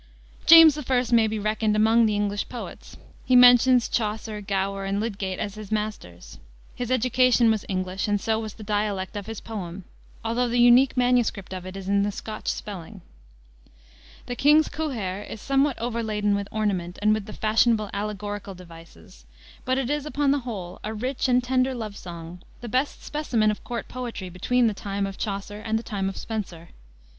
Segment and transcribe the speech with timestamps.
[0.47, 1.05] James I.
[1.13, 2.97] may be reckoned among the English poets.
[3.23, 6.39] He mentions Chaucer, Gower, and Lydgate as his masters.
[6.73, 9.83] His education was English, and so was the dialect of his poem,
[10.25, 11.31] although the unique MS.
[11.51, 13.01] of it is in the Scotch spelling.
[14.25, 19.27] The King's Quhair is somewhat overladen with ornament and with the fashionable allegorical devices,
[19.65, 23.51] but it is, upon the whole, a rich and tender love song, the best specimen
[23.51, 26.69] of court poetry between the time of Chaucer and the time of Spenser.